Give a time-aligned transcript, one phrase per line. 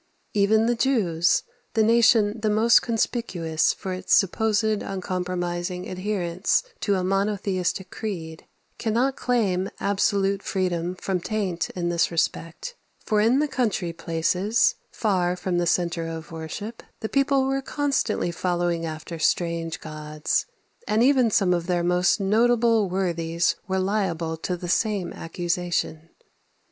[0.33, 1.43] Even the Jews,
[1.75, 8.47] the nation the most conspicuous for its supposed uncompromising adherence to a monotheistic creed,
[8.79, 12.73] cannot claim absolute freedom from taint in this respect;
[13.05, 18.31] for in the country places, far from the centre of worship, the people were constantly
[18.31, 20.47] following after strange gods;
[20.87, 26.09] and even some of their most notable worthies were liable to the same accusation.